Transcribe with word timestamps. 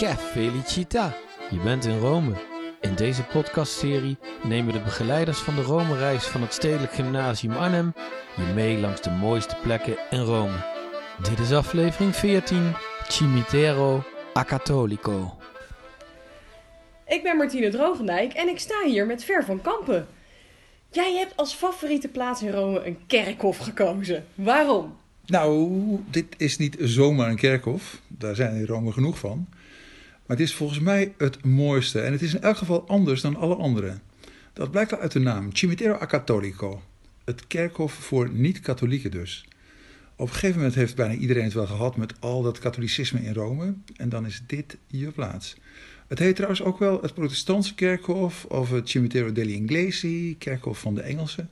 Che 0.00 0.16
felicita! 0.16 1.16
Je 1.50 1.58
bent 1.58 1.84
in 1.84 1.98
Rome. 1.98 2.32
In 2.80 2.94
deze 2.94 3.22
podcastserie 3.22 4.16
nemen 4.42 4.72
de 4.72 4.80
begeleiders 4.80 5.38
van 5.38 5.54
de 5.54 5.62
Rome-reis 5.62 6.24
van 6.24 6.42
het 6.42 6.52
Stedelijk 6.52 6.92
Gymnasium 6.92 7.52
Arnhem 7.52 7.92
je 8.36 8.52
mee 8.54 8.78
langs 8.78 9.00
de 9.00 9.10
mooiste 9.10 9.56
plekken 9.62 9.96
in 10.10 10.20
Rome. 10.20 10.64
Dit 11.22 11.38
is 11.38 11.52
aflevering 11.52 12.16
14, 12.16 12.72
Cimitero 13.08 14.04
a 14.36 14.44
Cattolico. 14.44 15.36
Ik 17.06 17.22
ben 17.22 17.36
Martine 17.36 17.70
Drogendijk 17.70 18.32
en 18.32 18.48
ik 18.48 18.58
sta 18.58 18.84
hier 18.84 19.06
met 19.06 19.24
Ver 19.24 19.44
van 19.44 19.60
Kampen. 19.62 20.06
Jij 20.90 21.14
hebt 21.14 21.36
als 21.36 21.54
favoriete 21.54 22.08
plaats 22.08 22.42
in 22.42 22.50
Rome 22.50 22.86
een 22.86 22.98
kerkhof 23.06 23.58
gekozen. 23.58 24.24
Waarom? 24.34 24.96
Nou, 25.26 25.70
dit 26.10 26.26
is 26.36 26.56
niet 26.56 26.76
zomaar 26.78 27.28
een 27.28 27.36
kerkhof. 27.36 28.00
Daar 28.08 28.34
zijn 28.34 28.54
in 28.54 28.66
Rome 28.66 28.92
genoeg 28.92 29.18
van. 29.18 29.46
Maar 30.30 30.38
het 30.38 30.48
is 30.48 30.54
volgens 30.54 30.80
mij 30.80 31.14
het 31.18 31.44
mooiste. 31.44 32.00
En 32.00 32.12
het 32.12 32.22
is 32.22 32.34
in 32.34 32.42
elk 32.42 32.56
geval 32.56 32.88
anders 32.88 33.20
dan 33.20 33.36
alle 33.36 33.54
andere. 33.54 33.98
Dat 34.52 34.70
blijkt 34.70 34.92
al 34.92 34.98
uit 34.98 35.12
de 35.12 35.18
naam. 35.18 35.56
Cimitero 35.56 35.98
a. 36.00 36.22
Het 37.24 37.46
kerkhof 37.46 37.92
voor 37.92 38.30
niet-katholieken 38.32 39.10
dus. 39.10 39.44
Op 40.16 40.26
een 40.26 40.32
gegeven 40.32 40.56
moment 40.56 40.74
heeft 40.74 40.94
bijna 40.94 41.14
iedereen 41.14 41.44
het 41.44 41.52
wel 41.52 41.66
gehad 41.66 41.96
met 41.96 42.20
al 42.20 42.42
dat 42.42 42.58
katholicisme 42.58 43.22
in 43.22 43.32
Rome. 43.32 43.74
En 43.96 44.08
dan 44.08 44.26
is 44.26 44.42
dit 44.46 44.76
je 44.86 45.10
plaats. 45.10 45.56
Het 46.08 46.18
heet 46.18 46.34
trouwens 46.34 46.62
ook 46.62 46.78
wel 46.78 47.02
het 47.02 47.14
protestantse 47.14 47.74
kerkhof 47.74 48.44
of 48.44 48.70
het 48.70 48.88
Cimitero 48.88 49.32
degli 49.32 49.54
Inglesi, 49.54 50.38
kerkhof 50.38 50.78
van 50.78 50.94
de 50.94 51.02
Engelsen. 51.02 51.50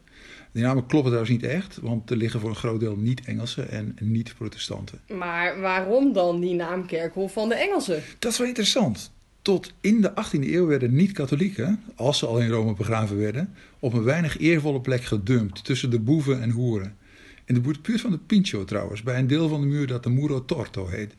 Die 0.58 0.66
namen 0.66 0.86
kloppen 0.86 1.10
trouwens 1.10 1.40
niet 1.40 1.50
echt, 1.50 1.78
want 1.82 2.10
er 2.10 2.16
liggen 2.16 2.40
voor 2.40 2.48
een 2.48 2.56
groot 2.56 2.80
deel 2.80 2.96
niet-Engelsen 2.96 3.70
en 3.70 3.96
niet-protestanten. 4.00 5.00
Maar 5.08 5.60
waarom 5.60 6.12
dan 6.12 6.40
die 6.40 6.54
naam 6.54 6.86
kerkhof 6.86 7.32
van 7.32 7.48
de 7.48 7.54
Engelsen? 7.54 8.02
Dat 8.18 8.32
is 8.32 8.38
wel 8.38 8.46
interessant. 8.46 9.12
Tot 9.42 9.72
in 9.80 10.00
de 10.00 10.10
18e 10.10 10.40
eeuw 10.40 10.66
werden 10.66 10.94
niet-katholieken, 10.94 11.82
als 11.94 12.18
ze 12.18 12.26
al 12.26 12.38
in 12.38 12.48
Rome 12.48 12.74
begraven 12.74 13.18
werden, 13.18 13.54
op 13.78 13.92
een 13.92 14.02
weinig 14.02 14.38
eervolle 14.38 14.80
plek 14.80 15.04
gedumpt 15.04 15.64
tussen 15.64 15.90
de 15.90 16.00
boeven 16.00 16.42
en 16.42 16.50
hoeren. 16.50 16.96
In 17.44 17.54
de 17.54 17.60
buurt 17.60 18.00
van 18.00 18.10
de 18.10 18.18
Pincio 18.18 18.64
trouwens, 18.64 19.02
bij 19.02 19.18
een 19.18 19.26
deel 19.26 19.48
van 19.48 19.60
de 19.60 19.66
muur 19.66 19.86
dat 19.86 20.02
de 20.02 20.10
Muro 20.10 20.44
Torto 20.44 20.86
heet. 20.86 21.14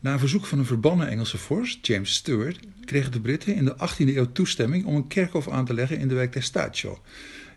Na 0.00 0.12
een 0.12 0.18
verzoek 0.18 0.46
van 0.46 0.58
een 0.58 0.66
verbannen 0.66 1.08
Engelse 1.08 1.38
vorst, 1.38 1.86
James 1.86 2.14
Stuart, 2.14 2.58
kregen 2.84 3.12
de 3.12 3.20
Britten 3.20 3.54
in 3.54 3.64
de 3.64 3.76
18e 3.76 4.16
eeuw 4.16 4.32
toestemming 4.32 4.84
om 4.84 4.94
een 4.94 5.06
kerkhof 5.06 5.48
aan 5.48 5.64
te 5.64 5.74
leggen 5.74 5.98
in 5.98 6.08
de 6.08 6.14
wijk 6.14 6.32
Testaccio. 6.32 6.98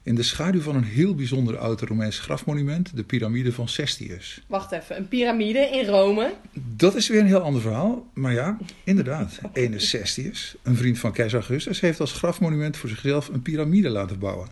In 0.08 0.16
de 0.16 0.23
schaduw 0.23 0.61
van 0.61 0.75
een 0.75 0.83
heel 0.83 1.16
bijzonder 1.16 1.58
oud 1.58 1.81
Romeins 1.81 2.19
grafmonument, 2.19 2.95
de 2.95 3.03
piramide 3.03 3.53
van 3.53 3.67
Cestius. 3.67 4.41
Wacht 4.47 4.72
even, 4.72 4.97
een 4.97 5.08
piramide 5.08 5.59
in 5.59 5.86
Rome? 5.86 6.33
Dat 6.53 6.95
is 6.95 7.08
weer 7.08 7.19
een 7.19 7.25
heel 7.25 7.39
ander 7.39 7.61
verhaal. 7.61 8.05
Maar 8.14 8.33
ja, 8.33 8.58
inderdaad. 8.83 9.39
Ene 9.53 9.80
Cestius, 9.80 10.55
een 10.64 10.75
vriend 10.75 10.99
van 10.99 11.11
keizer 11.11 11.39
Augustus, 11.39 11.80
heeft 11.80 11.99
als 11.99 12.11
grafmonument 12.11 12.77
voor 12.77 12.89
zichzelf 12.89 13.27
een 13.27 13.41
piramide 13.41 13.89
laten 13.89 14.19
bouwen. 14.19 14.47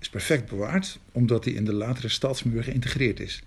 Is 0.00 0.08
perfect 0.08 0.48
bewaard, 0.48 0.98
omdat 1.12 1.44
hij 1.44 1.54
in 1.54 1.64
de 1.64 1.74
latere 1.74 2.08
stadsmuur 2.08 2.62
geïntegreerd 2.62 3.20
is. 3.20 3.42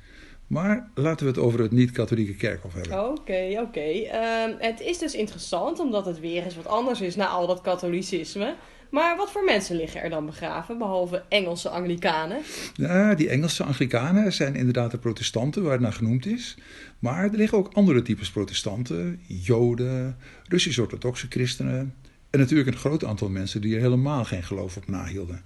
Maar 0.47 0.89
laten 0.95 1.25
we 1.25 1.31
het 1.31 1.41
over 1.41 1.59
het 1.59 1.71
niet-katholieke 1.71 2.35
kerkhof 2.35 2.73
hebben. 2.73 3.09
Oké, 3.09 3.59
oké. 3.59 3.79
Ehm, 3.79 4.51
het 4.57 4.79
is 4.79 4.97
dus 4.97 5.13
interessant, 5.13 5.79
omdat 5.79 6.05
het 6.05 6.19
weer 6.19 6.43
eens 6.43 6.55
wat 6.55 6.67
anders 6.67 7.01
is 7.01 7.15
na 7.15 7.27
al 7.27 7.47
dat 7.47 7.61
katholicisme. 7.61 8.55
Maar 8.93 9.17
wat 9.17 9.31
voor 9.31 9.43
mensen 9.43 9.75
liggen 9.75 10.01
er 10.01 10.09
dan 10.09 10.25
begraven, 10.25 10.77
behalve 10.77 11.23
Engelse 11.29 11.69
Anglikanen? 11.69 12.41
Ja, 12.73 13.15
die 13.15 13.29
Engelse 13.29 13.63
Anglikanen 13.63 14.33
zijn 14.33 14.55
inderdaad 14.55 14.91
de 14.91 14.97
protestanten 14.97 15.63
waar 15.63 15.71
het 15.71 15.81
naar 15.81 15.93
genoemd 15.93 16.25
is. 16.25 16.57
Maar 16.99 17.23
er 17.23 17.37
liggen 17.37 17.57
ook 17.57 17.73
andere 17.73 18.01
types 18.01 18.31
protestanten, 18.31 19.21
Joden, 19.27 20.17
Russisch-orthodoxe 20.47 21.27
christenen. 21.29 21.95
En 22.29 22.39
natuurlijk 22.39 22.69
een 22.69 22.77
groot 22.77 23.05
aantal 23.05 23.29
mensen 23.29 23.61
die 23.61 23.75
er 23.75 23.81
helemaal 23.81 24.23
geen 24.23 24.43
geloof 24.43 24.77
op 24.77 24.87
nahielden. 24.87 25.41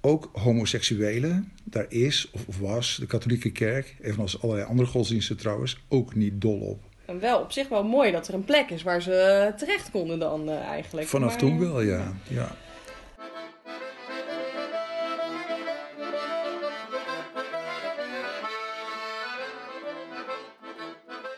Ook 0.00 0.30
homoseksuelen, 0.32 1.52
daar 1.64 1.86
is 1.88 2.30
of 2.30 2.58
was 2.58 2.96
de 3.00 3.06
katholieke 3.06 3.50
kerk, 3.50 3.96
evenals 4.02 4.42
allerlei 4.42 4.68
andere 4.68 4.88
godsdiensten 4.88 5.36
trouwens, 5.36 5.84
ook 5.88 6.14
niet 6.14 6.40
dol 6.40 6.60
op. 6.60 6.82
En 7.06 7.20
wel 7.20 7.40
op 7.40 7.52
zich 7.52 7.68
wel 7.68 7.84
mooi 7.84 8.12
dat 8.12 8.28
er 8.28 8.34
een 8.34 8.44
plek 8.44 8.70
is 8.70 8.82
waar 8.82 9.02
ze 9.02 9.52
terecht 9.56 9.90
konden 9.90 10.18
dan 10.18 10.48
uh, 10.48 10.60
eigenlijk. 10.60 11.06
Vanaf 11.06 11.28
maar... 11.28 11.38
toen 11.38 11.58
wel, 11.58 11.80
ja. 11.80 12.12
ja. 12.28 12.56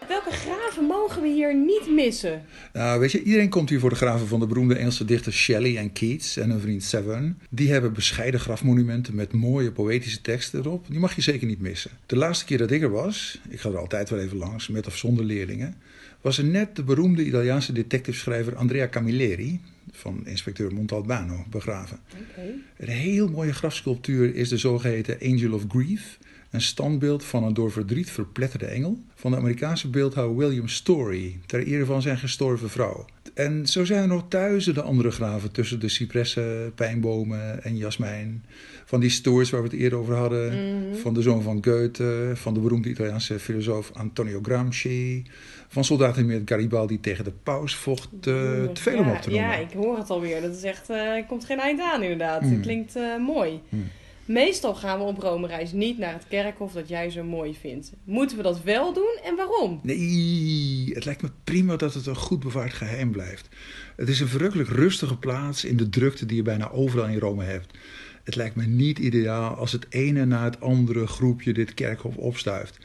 Welke 0.09 0.31
graven 0.31 0.85
mogen 0.85 1.23
we 1.23 1.29
hier 1.29 1.57
niet 1.57 1.91
missen? 1.91 2.45
Nou, 2.73 3.01
weet 3.01 3.13
je, 3.13 3.23
iedereen 3.23 3.49
komt 3.49 3.69
hier 3.69 3.81
voor 3.81 3.91
de 3.91 3.97
graven 3.97 4.27
van 4.27 4.41
de 4.41 4.47
beroemde 4.47 4.75
Engelse 4.75 5.05
dichters 5.05 5.37
Shelley 5.37 5.77
en 5.77 5.93
Keats 5.93 6.37
en 6.37 6.51
hun 6.51 6.61
vriend 6.61 6.83
Severn. 6.83 7.39
Die 7.51 7.71
hebben 7.71 7.93
bescheiden 7.93 8.41
grafmonumenten 8.41 9.15
met 9.15 9.33
mooie 9.33 9.73
poëtische 9.73 10.21
teksten 10.21 10.61
erop. 10.61 10.87
Die 10.89 10.99
mag 10.99 11.15
je 11.15 11.23
zeker 11.23 11.47
niet 11.47 11.61
missen. 11.61 11.91
De 12.07 12.17
laatste 12.17 12.45
keer 12.45 12.59
dat 12.59 12.71
ik 12.71 12.83
er 12.83 12.91
was, 12.91 13.41
ik 13.49 13.61
ga 13.61 13.69
er 13.69 13.79
altijd 13.79 14.11
wel 14.11 14.19
even 14.19 14.37
langs, 14.37 14.69
met 14.69 14.87
of 14.87 14.97
zonder 14.97 15.25
leerlingen, 15.25 15.75
was 16.21 16.39
er 16.39 16.45
net 16.45 16.77
de 16.77 16.83
beroemde 16.83 17.25
Italiaanse 17.25 17.73
detectiveschrijver 17.73 18.57
Andrea 18.57 18.89
Camilleri 18.89 19.61
van 19.93 20.27
inspecteur 20.27 20.75
Montalbano 20.75 21.45
begraven. 21.51 21.99
Okay. 22.31 22.55
Een 22.77 22.89
heel 22.89 23.29
mooie 23.29 23.53
grafsculptuur 23.53 24.35
is 24.35 24.49
de 24.49 24.57
zogeheten 24.57 25.19
Angel 25.23 25.53
of 25.53 25.65
Grief. 25.69 26.19
Een 26.57 26.63
standbeeld 26.63 27.25
van 27.25 27.45
een 27.45 27.55
door 27.55 27.71
verdriet 27.71 28.11
verpletterde 28.11 28.67
engel 28.67 28.99
van 29.15 29.31
de 29.31 29.37
Amerikaanse 29.37 29.89
beeldhouwer 29.89 30.37
William 30.37 30.69
Story 30.69 31.39
ter 31.47 31.67
ere 31.67 31.85
van 31.85 32.03
zijn 32.03 32.19
gestorven 32.19 32.71
vrouw. 32.71 33.05
En 33.35 33.67
zo 33.67 33.85
zijn 33.85 34.03
er 34.03 34.09
nog 34.09 34.25
duizenden 34.29 34.85
andere 34.85 35.11
graven 35.11 35.53
tussen 35.53 35.81
de 35.81 35.89
cipressen, 35.89 36.75
pijnbomen 36.75 37.63
en 37.65 37.77
jasmijn. 37.77 38.45
Van 38.85 39.01
die 39.01 39.11
stoers 39.11 39.51
waar 39.51 39.63
we 39.63 39.69
het 39.69 39.77
eerder 39.77 39.99
over 39.99 40.15
hadden. 40.15 40.53
Mm 40.53 40.83
-hmm. 40.83 40.95
Van 40.95 41.15
de 41.15 41.23
zoon 41.23 41.43
van 41.43 41.65
Goethe, 41.65 42.33
van 42.35 42.55
de 42.55 42.61
beroemde 42.61 42.89
Italiaanse 42.89 43.39
filosoof 43.39 43.91
Antonio 43.93 44.39
Gramsci. 44.43 45.25
Van 45.69 45.85
soldaten 45.85 46.27
met 46.27 46.43
Garibaldi 46.45 47.01
tegen 47.01 47.25
de 47.25 47.33
paus 47.43 47.75
vocht. 47.75 48.09
Uh, 48.13 48.23
te 48.23 48.71
veel 48.75 48.99
om 48.99 49.07
ja, 49.07 49.13
op 49.13 49.21
te 49.21 49.31
noemen. 49.31 49.49
Ja, 49.49 49.57
ik 49.57 49.73
hoor 49.73 49.97
het 49.99 50.11
alweer. 50.11 50.41
Dat 50.41 50.57
is 50.57 50.63
echt, 50.63 50.91
uh, 50.91 51.13
komt 51.29 51.45
geen 51.45 51.61
eind 51.61 51.81
aan 51.81 52.03
inderdaad. 52.03 52.41
Het 52.41 52.51
Mm. 52.51 52.61
klinkt 52.61 52.97
uh, 52.97 53.19
mooi. 53.19 53.61
Mm. 53.69 53.85
Meestal 54.27 54.75
gaan 54.75 54.99
we 54.99 55.05
op 55.05 55.19
Rome-reis 55.19 55.73
niet 55.73 55.99
naar 55.99 56.13
het 56.13 56.25
kerkhof 56.29 56.73
dat 56.73 56.89
jij 56.89 57.11
zo 57.11 57.25
mooi 57.25 57.55
vindt. 57.55 57.93
Moeten 58.05 58.37
we 58.37 58.43
dat 58.43 58.63
wel 58.63 58.93
doen 58.93 59.19
en 59.25 59.37
waarom? 59.37 59.81
Nee, 59.83 60.91
het 60.93 61.05
lijkt 61.05 61.23
me 61.23 61.31
prima 61.45 61.77
dat 61.77 61.95
het 61.95 62.07
een 62.07 62.17
goed 62.17 62.41
bewaard 62.41 62.73
geheim 62.73 63.11
blijft. 63.11 63.49
Het 63.97 64.09
is 64.09 64.21
een 64.21 64.29
verrukkelijk 64.29 64.69
rustige 64.69 65.17
plaats 65.17 65.65
in 65.65 65.77
de 65.77 65.89
drukte 65.89 66.27
die 66.27 66.37
je 66.37 66.43
bijna 66.43 66.71
overal 66.71 67.07
in 67.07 67.19
Rome 67.19 67.45
hebt. 67.45 67.79
Het 68.25 68.37
lijkt 68.37 68.57
me 68.57 68.65
niet 68.65 68.99
ideaal 68.99 69.55
als 69.55 69.73
het 69.73 69.87
ene 69.89 70.25
na 70.25 70.45
het 70.45 70.61
andere 70.61 71.07
groepje 71.07 71.53
dit 71.53 71.75
kerkhof 71.75 72.17
opstuift. 72.17 72.79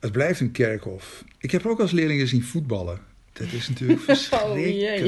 Het 0.00 0.12
blijft 0.12 0.40
een 0.40 0.52
kerkhof. 0.52 1.24
Ik 1.38 1.50
heb 1.50 1.66
ook 1.66 1.80
als 1.80 1.90
leerlingen 1.90 2.28
zien 2.28 2.44
voetballen. 2.44 3.00
Dat 3.32 3.52
is 3.52 3.68
natuurlijk 3.68 4.00
verschrikkelijk. 4.10 5.00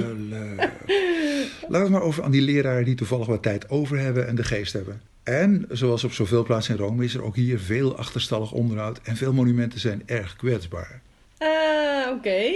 Laten 1.60 1.71
we 1.71 1.78
het 1.78 1.88
maar 1.88 2.03
over 2.03 2.22
aan 2.22 2.31
die 2.31 2.42
leraren 2.42 2.84
die 2.84 2.94
toevallig 2.94 3.26
wat 3.26 3.42
tijd 3.42 3.71
over 3.71 3.98
hebben 3.98 4.26
en 4.26 4.34
de 4.34 4.44
geest 4.44 4.72
hebben. 4.72 5.00
En 5.22 5.66
zoals 5.71 6.05
op 6.05 6.12
zoveel 6.12 6.43
plaatsen 6.44 6.75
in 6.75 6.81
Rome 6.81 7.05
is 7.05 7.15
er 7.15 7.25
ook 7.25 7.37
hier 7.37 7.59
veel 7.59 7.97
achterstallig 7.97 8.53
onderhoud 8.53 9.00
en 9.03 9.16
veel 9.16 9.33
monumenten 9.33 9.81
zijn 9.81 10.03
erg 10.06 10.37
kwetsbaar. 10.37 11.00
Uh, 11.38 12.10
Oké. 12.10 12.53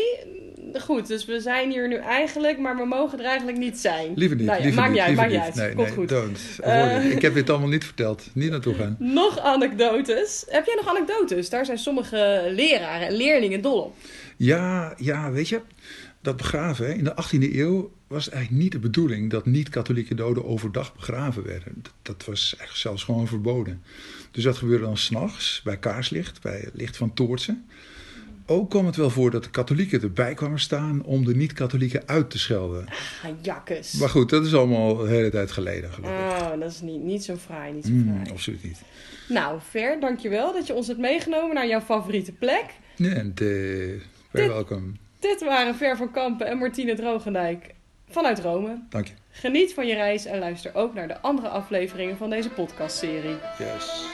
Goed. 0.75 1.07
Dus 1.07 1.25
we 1.25 1.41
zijn 1.41 1.71
hier 1.71 1.89
nu 1.89 1.95
eigenlijk, 1.95 2.59
maar 2.59 2.77
we 2.77 2.87
mogen 2.87 3.19
er 3.19 3.25
eigenlijk 3.25 3.59
niet 3.59 3.79
zijn. 3.79 4.13
Liever 4.15 4.37
niet. 4.37 4.47
Nou 4.47 4.59
ja, 4.59 4.65
liever 4.65 4.81
maakt 4.83 4.93
niet, 4.93 5.07
niet 5.07 5.09
uit, 5.09 5.19
liever 5.19 5.37
maakt 5.37 5.47
niet 5.47 5.61
uit. 5.61 5.67
Nee, 5.67 5.75
Komt 5.75 5.87
nee, 5.87 5.97
goed. 5.97 6.09
don't. 6.09 6.59
Uh, 6.67 7.11
ik 7.11 7.23
heb 7.23 7.35
dit 7.35 7.51
allemaal 7.51 7.69
niet 7.69 7.85
verteld. 7.85 8.27
Niet 8.33 8.51
naartoe 8.51 8.75
gaan. 8.75 8.97
Nog 9.23 9.39
anekdotes. 9.39 10.45
Heb 10.49 10.67
jij 10.67 10.75
nog 10.75 10.89
anekdotes? 10.89 11.51
Daar 11.51 11.65
zijn 11.67 11.79
sommige 11.79 12.49
leraren 12.51 13.07
en 13.07 13.15
leerlingen 13.15 13.61
dol 13.61 13.81
op. 13.81 13.95
Ja, 14.37 14.95
ja, 14.97 15.31
weet 15.31 15.49
je, 15.49 15.61
dat 16.21 16.37
begraven 16.37 16.87
hè, 16.87 16.93
in 16.93 17.05
de 17.05 17.15
18e 17.25 17.55
eeuw 17.55 17.93
was 18.07 18.25
het 18.25 18.35
eigenlijk 18.35 18.63
niet 18.63 18.73
de 18.73 18.79
bedoeling 18.79 19.31
dat 19.31 19.47
niet-katholieke 19.47 20.15
doden 20.15 20.45
overdag 20.45 20.95
begraven 20.95 21.45
werden. 21.45 21.73
Dat, 21.83 21.93
dat 22.03 22.25
was 22.25 22.45
eigenlijk 22.49 22.79
zelfs 22.79 23.05
gewoon 23.05 23.27
verboden. 23.27 23.83
Dus 24.31 24.45
dat 24.45 24.57
gebeurde 24.57 24.85
dan 24.85 24.97
s'nachts 24.97 25.61
bij 25.65 25.77
kaarslicht, 25.77 26.43
bij 26.43 26.61
het 26.65 26.75
licht 26.75 26.97
van 26.97 27.15
toortsen. 27.15 27.67
Ook 28.49 28.71
kwam 28.71 28.87
het 28.87 28.97
wel 28.97 29.11
voor 29.11 29.31
dat 29.31 29.45
de 29.45 29.51
katholieken 29.51 30.03
erbij 30.03 30.35
kwamen 30.35 30.59
staan 30.61 31.03
om 31.05 31.25
de 31.25 31.37
niet-katholieken 31.37 32.03
uit 32.07 32.31
te 32.31 32.39
schelden. 32.39 32.87
Ah, 33.25 33.31
jakkes. 33.43 33.93
Maar 33.93 34.09
goed, 34.09 34.31
dat 34.31 34.47
is 34.47 34.55
allemaal 34.55 34.97
de 34.97 35.09
hele 35.09 35.31
tijd 35.31 35.51
geleden 35.51 35.93
gelukkig. 35.93 36.21
Oh, 36.43 36.61
dat 36.61 36.71
is 36.71 36.81
niet, 36.81 37.03
niet 37.03 37.25
zo 37.25 37.37
fraai, 37.37 37.73
niet 37.73 37.85
zo 37.85 37.91
Mm, 37.91 38.13
fraai. 38.15 38.31
absoluut 38.31 38.63
niet. 38.63 38.81
Nou, 39.29 39.59
Ver, 39.71 40.01
dankjewel 40.01 40.53
dat 40.53 40.67
je 40.67 40.75
ons 40.75 40.87
hebt 40.87 40.99
meegenomen 40.99 41.55
naar 41.55 41.67
jouw 41.67 41.81
favoriete 41.81 42.33
plek. 42.33 42.65
Nee, 42.97 43.13
en 43.13 43.33
very 44.31 44.49
welkom. 44.49 44.97
Dit 45.21 45.45
waren 45.45 45.75
Ver 45.75 45.97
van 45.97 46.11
Kampen 46.11 46.47
en 46.47 46.59
Martine 46.59 46.95
Drogendijk 46.95 47.75
vanuit 48.09 48.39
Rome. 48.41 48.79
Dank 48.91 49.07
je. 49.07 49.13
Geniet 49.31 49.75
van 49.75 49.87
je 49.87 49.95
reis 49.95 50.25
en 50.25 50.39
luister 50.39 50.75
ook 50.75 50.95
naar 50.95 51.09
de 51.09 51.21
andere 51.21 51.49
afleveringen 51.49 52.17
van 52.17 52.31
deze 52.31 52.49
podcastserie. 52.51 53.37
Yes. 53.59 54.05